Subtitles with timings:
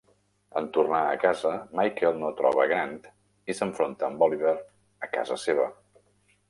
[0.61, 1.51] En tornar a casa,
[1.81, 2.97] Michael no troba Grant
[3.53, 4.59] i s'enfronta amb Oliver
[5.09, 5.71] a casa seva.